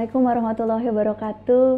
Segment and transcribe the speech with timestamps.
[0.00, 1.68] Assalamualaikum warahmatullahi wabarakatuh.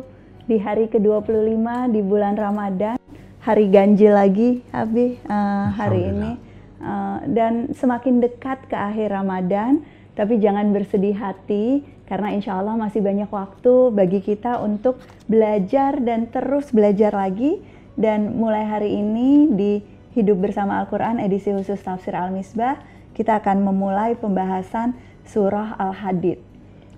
[0.47, 2.95] Di hari ke-25 di bulan Ramadan,
[3.43, 6.39] hari ganjil lagi, Abi, uh, hari ini.
[6.79, 9.83] Uh, dan semakin dekat ke akhir Ramadan,
[10.15, 16.31] tapi jangan bersedih hati karena insya Allah masih banyak waktu bagi kita untuk belajar dan
[16.31, 17.59] terus belajar lagi.
[17.99, 19.73] Dan mulai hari ini di
[20.15, 22.87] Hidup Bersama Al-Quran edisi khusus Tafsir Al-Misbah,
[23.19, 24.95] kita akan memulai pembahasan
[25.27, 26.52] surah Al-Hadid.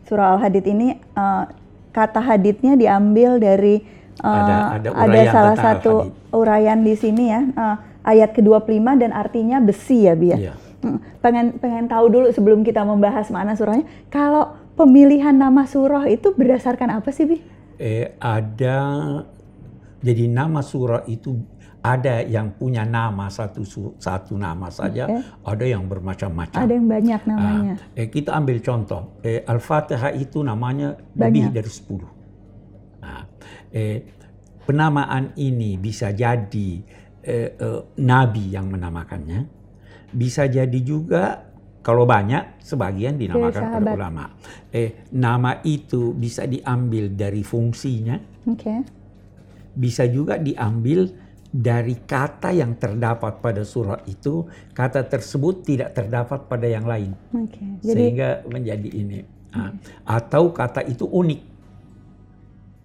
[0.04, 1.48] Surah Al-Hadid ini uh,
[1.94, 3.80] kata haditnya diambil dari
[4.20, 9.58] uh, ada, ada, ada salah satu uraian di sini ya uh, ayat ke-25 dan artinya
[9.62, 10.34] besi ya Bia.
[10.34, 10.36] Ya?
[10.36, 10.54] Iya.
[10.84, 13.88] Hmm, pengen pengen tahu dulu sebelum kita membahas mana surahnya.
[14.12, 17.40] Kalau pemilihan nama surah itu berdasarkan apa sih Bi?
[17.80, 18.84] Eh ada
[20.04, 21.40] jadi nama surah itu
[21.84, 23.60] ada yang punya nama satu
[24.00, 25.20] satu nama saja, okay.
[25.44, 26.64] ada yang bermacam-macam.
[26.64, 27.74] Ada yang banyak ah, namanya.
[27.92, 31.20] Uh, eh, kita ambil contoh, eh, Al-Fatihah itu namanya banyak.
[31.28, 32.08] lebih dari 10.
[33.04, 33.22] Nah,
[33.68, 33.98] eh,
[34.64, 36.70] penamaan ini bisa jadi
[37.20, 39.44] eh, eh, nabi yang menamakannya,
[40.08, 41.52] bisa jadi juga
[41.84, 44.32] kalau banyak sebagian dinamakan oleh ulama.
[44.72, 48.16] Eh, nama itu bisa diambil dari fungsinya.
[48.56, 48.80] Okay.
[49.76, 51.23] Bisa juga diambil
[51.54, 54.42] dari kata yang terdapat pada surah itu,
[54.74, 57.14] kata tersebut tidak terdapat pada yang lain.
[57.30, 57.78] Okay.
[57.78, 59.22] Jadi, Sehingga menjadi ini.
[59.54, 59.70] Nah,
[60.02, 61.54] atau kata itu unik.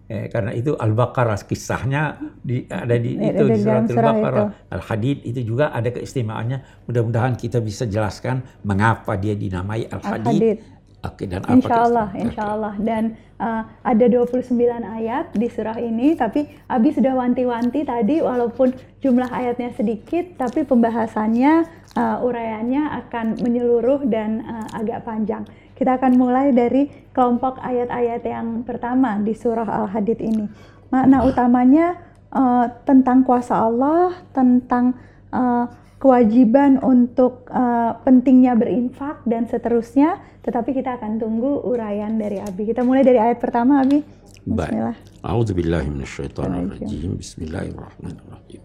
[0.09, 4.73] Eh, karena itu Al-Baqarah kisahnya di, ada di itu di surat Al-Baqarah.
[4.73, 6.85] Al-Hadid itu juga ada keistimewaannya.
[6.85, 10.61] Mudah-mudahan kita bisa jelaskan mengapa dia dinamai Al-Hadid.
[10.61, 12.75] Al Oke, dan apa insya Allah, insya Allah.
[12.75, 14.51] Dan uh, ada 29
[14.83, 21.63] ayat di surah ini, tapi Abi sudah wanti-wanti tadi, walaupun jumlah ayatnya sedikit, tapi pembahasannya,
[21.95, 25.47] uh, uraiannya akan menyeluruh dan uh, agak panjang.
[25.79, 30.51] Kita akan mulai dari kelompok ayat-ayat yang pertama di surah Al-Hadid ini.
[30.91, 31.95] Makna utamanya
[32.35, 34.99] uh, tentang kuasa Allah, tentang
[35.31, 35.63] uh,
[35.99, 42.71] kewajiban untuk uh, pentingnya berinfak dan seterusnya, tetapi kita akan tunggu uraian dari Abi.
[42.71, 43.99] Kita mulai dari ayat pertama, Abi.
[44.47, 44.95] Bismillah.
[45.27, 47.19] A'udzubillahiminasyaitonirrajim.
[47.19, 48.63] Bismillahirrahmanirrahim.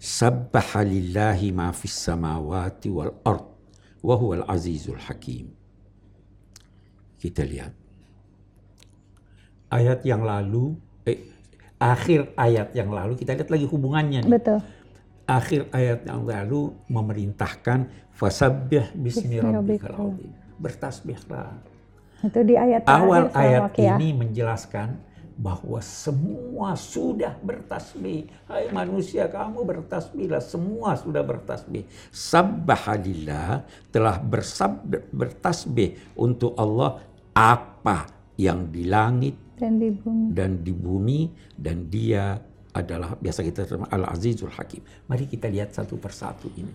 [0.00, 3.44] Sabbaha lillahi ma fis samawati wal ard
[4.00, 5.50] wa huwal azizul hakim.
[7.18, 7.74] Kita lihat.
[9.74, 11.20] Ayat yang lalu, eh,
[11.82, 14.24] akhir ayat yang lalu, kita lihat lagi hubungannya.
[14.24, 14.30] Nih.
[14.30, 14.62] Betul
[15.30, 20.34] akhir ayat yang lalu memerintahkan fasabbih bismi rabbikal azim.
[20.58, 21.54] Bertasbihlah.
[22.20, 24.98] Itu di ayat awal ayat ini menjelaskan
[25.40, 28.28] bahwa semua sudah bertasbih.
[28.44, 30.42] Hai manusia kamu bertasbihlah.
[30.44, 31.88] Semua sudah bertasbih.
[32.12, 37.00] Sabbahadillah telah bersab, bertasbih untuk Allah
[37.32, 38.04] apa
[38.36, 41.20] yang di langit dan di bumi dan, di bumi,
[41.56, 42.36] dan dia
[42.74, 44.82] adalah biasa kita Al-Azizul Hakim.
[45.10, 46.70] Mari kita lihat satu persatu ini.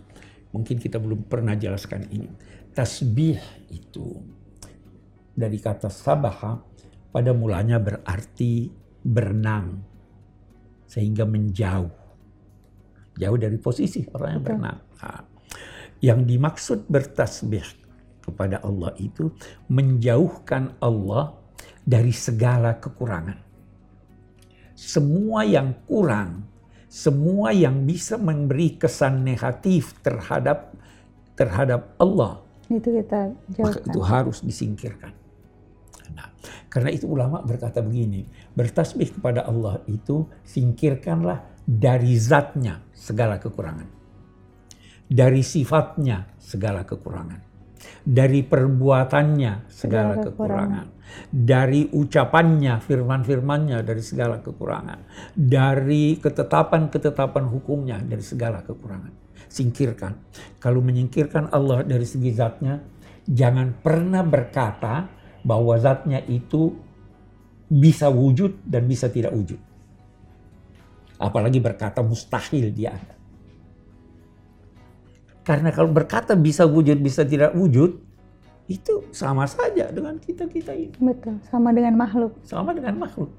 [0.51, 2.27] Mungkin kita belum pernah jelaskan ini.
[2.75, 3.39] Tasbih
[3.71, 4.19] itu
[5.35, 6.59] dari kata sabaha
[7.11, 8.71] pada mulanya berarti
[9.03, 9.79] berenang
[10.87, 12.03] sehingga menjauh.
[13.15, 14.79] Jauh dari posisi orang yang berenang.
[14.99, 15.23] Nah,
[16.03, 17.63] yang dimaksud bertasbih
[18.19, 19.31] kepada Allah itu
[19.71, 21.39] menjauhkan Allah
[21.87, 23.54] dari segala kekurangan
[24.75, 26.43] semua yang kurang,
[26.91, 30.75] semua yang bisa memberi kesan negatif terhadap
[31.35, 33.65] terhadap Allah itu kita jauhkan.
[33.69, 35.13] Maka itu harus disingkirkan.
[36.17, 36.29] Nah,
[36.69, 38.25] karena itu ulama berkata begini,
[38.57, 43.89] bertasbih kepada Allah itu singkirkanlah dari zatnya segala kekurangan.
[45.05, 47.54] Dari sifatnya segala kekurangan.
[48.05, 50.29] Dari perbuatannya segala, segala kekurangan.
[50.29, 50.95] kekurangan
[51.29, 54.99] dari ucapannya, firman-firmannya dari segala kekurangan,
[55.35, 59.13] dari ketetapan-ketetapan hukumnya dari segala kekurangan.
[59.45, 60.13] Singkirkan.
[60.59, 62.81] Kalau menyingkirkan Allah dari segi zatnya,
[63.23, 65.07] jangan pernah berkata
[65.45, 66.73] bahwa zatnya itu
[67.69, 69.57] bisa wujud dan bisa tidak wujud.
[71.15, 73.15] Apalagi berkata mustahil dia ada.
[75.45, 78.01] Karena kalau berkata bisa wujud, bisa tidak wujud,
[78.65, 80.97] itu sama saja dengan kita-kita ini.
[80.97, 82.33] Betul, sama dengan makhluk.
[82.41, 83.29] Sama dengan makhluk.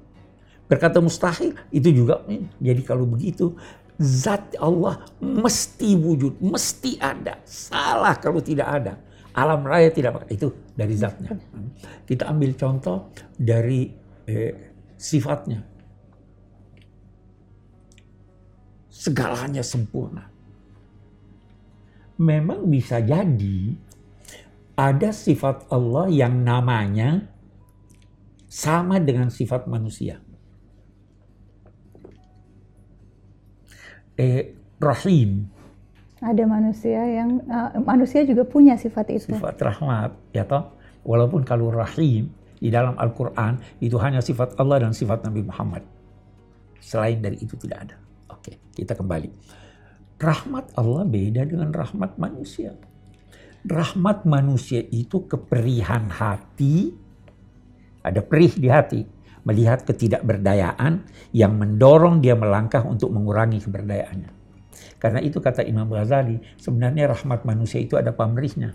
[0.71, 2.23] Berkata mustahil, itu juga.
[2.63, 3.59] Jadi kalau begitu,
[3.99, 7.43] zat Allah mesti wujud, mesti ada.
[7.43, 8.93] Salah kalau tidak ada.
[9.35, 11.35] Alam raya tidak pakai itu dari zatnya.
[12.07, 13.91] Kita ambil contoh dari
[14.25, 15.61] eh, sifatnya.
[18.89, 20.36] Segalanya sempurna.
[22.17, 23.77] Memang bisa jadi
[24.77, 27.25] ada sifat Allah yang namanya
[28.45, 30.21] sama dengan sifat manusia.
[34.17, 35.45] Eh, rahim.
[36.17, 39.29] Ada manusia yang uh, manusia juga punya sifat itu.
[39.29, 40.73] Sifat rahmat, ya toh.
[41.05, 45.85] Walaupun kalau rahim di dalam Al-Quran itu hanya sifat Allah dan sifat Nabi Muhammad.
[46.81, 47.95] Selain dari itu tidak ada.
[48.33, 49.29] Oke, kita kembali.
[50.17, 52.73] Rahmat Allah beda dengan rahmat manusia.
[53.67, 56.89] Rahmat manusia itu keperihan hati,
[58.01, 59.01] ada perih di hati,
[59.45, 61.05] melihat ketidakberdayaan
[61.37, 64.31] yang mendorong dia melangkah untuk mengurangi keberdayaannya.
[64.97, 68.73] Karena itu kata Imam Ghazali, sebenarnya rahmat manusia itu ada pamrihnya.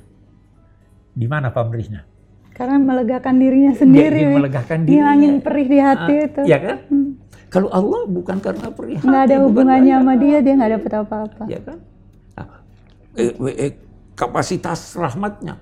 [1.13, 2.07] Di mana pamrihnya?
[2.55, 4.21] Karena melegakan dirinya sendiri.
[4.23, 4.95] Dia, melegakan dirinya.
[4.95, 6.43] Ngilangin perih di hati uh, itu.
[6.47, 6.77] Ya kan?
[6.87, 7.22] Hmm.
[7.53, 9.05] Kalau Allah bukan karena perih hati.
[9.05, 11.45] Nggak ada hubungannya sama dia, dia nggak dapat apa-apa.
[11.53, 11.79] Ya kan?
[12.33, 12.49] Nah,
[13.21, 13.73] eh, eh,
[14.17, 15.61] kapasitas rahmatnya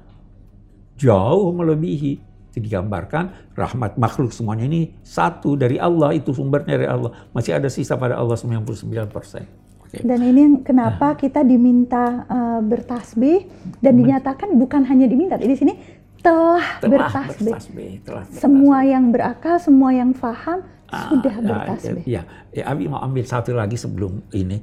[0.94, 2.30] jauh melebihi.
[2.50, 7.10] Digambarkan rahmat makhluk semuanya ini satu dari Allah, itu sumbernya dari Allah.
[7.30, 9.46] Masih ada sisa pada Allah 99 persen.
[9.86, 10.06] Okay.
[10.06, 11.18] Dan ini yang kenapa nah.
[11.18, 13.50] kita diminta uh, bertasbih
[13.82, 15.38] dan dinyatakan bukan hanya diminta.
[15.38, 15.74] Di sini
[16.22, 17.54] telah, telah bertasbih.
[17.54, 18.42] bertasbih telah bertasbih.
[18.42, 22.04] Semua yang berakal, semua yang faham ah, sudah ya, bertasbih.
[22.04, 24.58] Ya, ya, Abi mau ambil satu lagi sebelum ini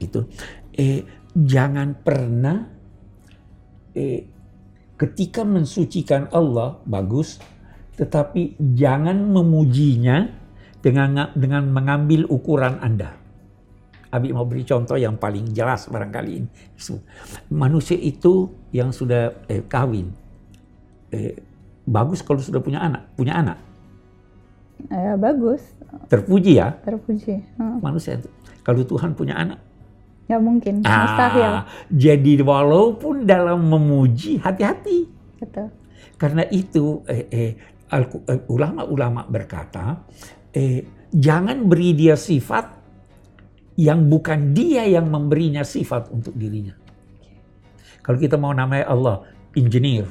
[0.00, 0.20] itu.
[0.72, 1.04] Eh,
[1.36, 2.64] jangan pernah
[3.92, 4.24] eh,
[4.96, 7.40] ketika mensucikan Allah bagus,
[7.96, 10.28] tetapi jangan memujinya
[10.80, 13.16] dengan dengan mengambil ukuran Anda.
[14.10, 16.48] Abi mau beri contoh yang paling jelas barangkali ini.
[17.54, 20.10] Manusia itu yang sudah eh, kawin,
[21.14, 21.38] eh,
[21.86, 23.69] bagus kalau sudah punya anak, punya anak.
[24.90, 25.62] Ya, bagus.
[26.10, 26.74] Terpuji ya.
[26.82, 27.38] Terpuji.
[27.54, 27.78] Hmm.
[27.78, 28.26] Manusia itu.
[28.66, 29.62] Kalau Tuhan punya anak.
[30.30, 31.52] Ya mungkin, ah, mustahil.
[31.90, 35.10] Jadi walaupun dalam memuji hati-hati.
[35.42, 35.74] Betul.
[36.14, 37.52] Karena itu eh, eh,
[37.90, 40.06] eh, ulama-ulama berkata,
[40.54, 42.78] eh, jangan beri dia sifat
[43.74, 46.78] yang bukan dia yang memberinya sifat untuk dirinya.
[48.04, 49.16] Kalau kita mau namanya Allah,
[49.58, 50.06] engineer,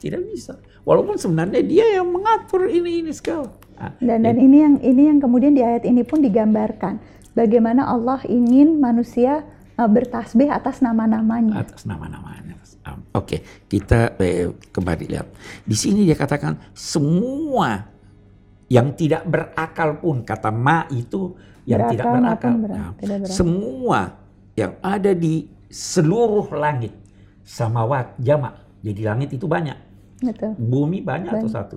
[0.00, 0.56] tidak bisa.
[0.82, 3.54] Walaupun sebenarnya dia yang mengatur ini ini segala.
[3.78, 6.98] Nah, dan dan ini yang ini yang kemudian di ayat ini pun digambarkan
[7.34, 9.46] bagaimana Allah ingin manusia
[9.78, 11.62] uh, bertasbih atas nama-namanya.
[11.62, 12.58] Atas nama-namanya.
[12.82, 13.40] Oke, okay,
[13.70, 15.28] kita eh, kembali lihat.
[15.62, 17.86] Di sini dia katakan semua
[18.66, 22.52] yang tidak berakal pun kata ma itu yang berakal tidak berakal.
[22.58, 23.36] Ber nah, tidak berakal.
[23.38, 24.00] Semua
[24.58, 26.90] yang ada di seluruh langit
[27.46, 28.58] samawat jamak.
[28.82, 29.91] Jadi langit itu banyak
[30.22, 30.54] Betul.
[30.56, 31.76] Bumi banyak atau satu?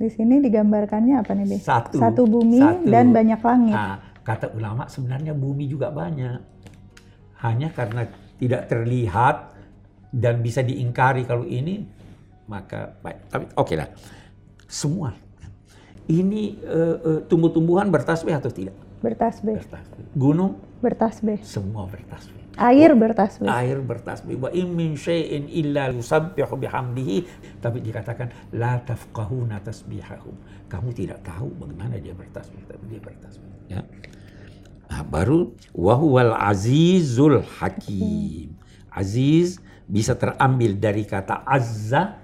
[0.00, 2.00] Di sini digambarkannya apa nih, Satu.
[2.00, 2.90] Satu bumi satu.
[2.90, 3.76] dan banyak langit.
[3.76, 6.40] Nah, kata ulama sebenarnya bumi juga banyak.
[7.44, 8.08] Hanya karena
[8.40, 9.54] tidak terlihat
[10.10, 11.86] dan bisa diingkari kalau ini
[12.50, 13.30] maka baik.
[13.30, 13.88] Tapi oke okay lah.
[14.66, 15.14] Semua
[16.10, 18.74] ini uh, uh, tumbuh-tumbuhan bertasbih atau tidak?
[19.02, 19.58] Bertasbih.
[19.58, 20.04] bertasbih.
[20.14, 20.58] Gunung?
[20.82, 21.38] Bertasbih.
[21.46, 22.41] Semua bertasbih.
[22.60, 23.48] Air bertasbih.
[23.48, 24.36] Air bertasbih.
[24.36, 27.16] Wa in min syai'in illa yusabbihu bihamdihi.
[27.60, 30.36] Tapi dikatakan la tafqahuna tasbihahum.
[30.68, 33.50] Kamu tidak tahu bagaimana dia bertasbih, tapi dia bertasbih.
[33.72, 33.80] Ya.
[34.92, 38.52] Nah, baru wahwal azizul hakim.
[38.92, 39.56] Aziz
[39.88, 42.21] bisa terambil dari kata azza,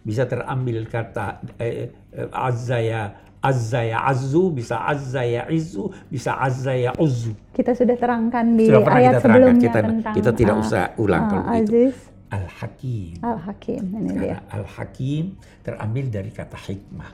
[0.00, 3.02] bisa terambil kata eh, eh, azza ya
[3.40, 7.32] azza ya azzu, bisa azza ya izzu, bisa azza ya uzzu.
[7.56, 11.24] Kita sudah terangkan di sudah ayat kita sebelumnya kita, tentang kita tidak uh, usah ulang
[11.24, 11.96] uh, kalau Aziz.
[11.96, 12.08] itu.
[12.30, 13.18] Al-Hakim.
[13.26, 14.38] Al-Hakim, ini dia.
[14.54, 15.24] Al-Hakim
[15.66, 17.10] terambil dari kata hikmah.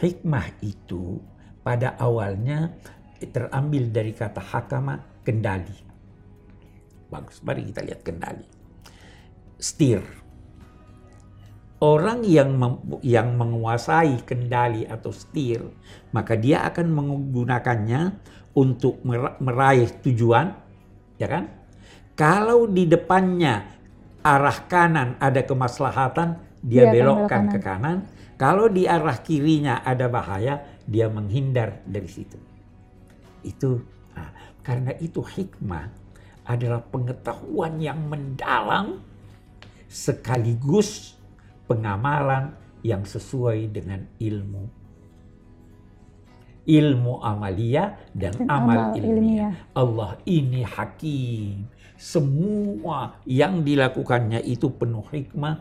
[0.00, 1.22] Hikmah itu
[1.62, 2.74] pada awalnya
[3.20, 5.76] terambil dari kata hakama kendali.
[7.12, 8.48] Bagus, mari kita lihat kendali.
[9.60, 10.02] Steer
[11.80, 12.60] orang yang
[13.00, 15.64] yang menguasai kendali atau setir,
[16.12, 18.00] maka dia akan menggunakannya
[18.52, 19.00] untuk
[19.40, 20.52] meraih tujuan,
[21.16, 21.48] ya kan?
[22.12, 23.64] Kalau di depannya
[24.20, 28.04] arah kanan ada kemaslahatan, dia, dia belokkan ke kanan.
[28.36, 32.36] Kalau di arah kirinya ada bahaya, dia menghindar dari situ.
[33.40, 33.80] Itu
[34.12, 35.88] nah, karena itu hikmah
[36.44, 39.00] adalah pengetahuan yang mendalam
[39.88, 41.19] sekaligus
[41.70, 42.50] pengamalan
[42.82, 44.66] yang sesuai dengan ilmu.
[46.66, 49.14] Ilmu amalia dan, dan amal, amal ilmiah.
[49.14, 49.52] ilmiah.
[49.78, 51.70] Allah ini hakim.
[52.00, 55.60] Semua yang dilakukannya itu penuh hikmah,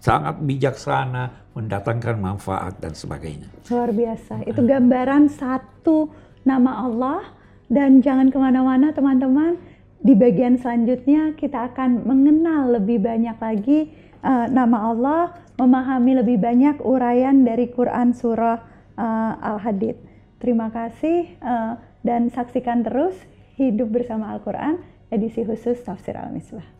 [0.00, 3.50] sangat bijaksana, mendatangkan manfaat dan sebagainya.
[3.68, 4.46] Luar biasa.
[4.46, 6.08] Itu gambaran satu
[6.46, 7.20] nama Allah
[7.66, 9.58] dan jangan ke mana-mana teman-teman.
[10.00, 13.92] Di bagian selanjutnya kita akan mengenal lebih banyak lagi
[14.24, 15.22] uh, nama Allah
[15.60, 18.64] memahami lebih banyak uraian dari Quran surah
[18.96, 20.00] uh, Al-Hadid.
[20.40, 23.12] Terima kasih uh, dan saksikan terus
[23.60, 24.80] Hidup Bersama Al-Quran
[25.12, 26.79] edisi khusus Tafsir Al-Misbah.